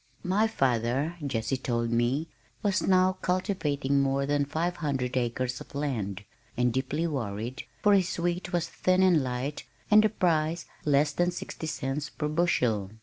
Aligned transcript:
My 0.23 0.47
father, 0.47 1.15
Jessie 1.23 1.57
told 1.57 1.91
me, 1.91 2.27
was 2.63 2.81
now 2.81 3.19
cultivating 3.21 3.99
more 4.01 4.25
than 4.25 4.45
five 4.45 4.77
hundred 4.77 5.15
acres 5.15 5.61
of 5.61 5.75
land, 5.75 6.23
and 6.57 6.73
deeply 6.73 7.05
worried, 7.05 7.65
for 7.83 7.93
his 7.93 8.17
wheat 8.17 8.51
was 8.51 8.67
thin 8.67 9.03
and 9.03 9.21
light 9.23 9.63
and 9.91 10.03
the 10.03 10.09
price 10.09 10.65
less 10.85 11.11
than 11.11 11.29
sixty 11.29 11.67
cents 11.67 12.09
per 12.09 12.27
bushel. 12.27 12.89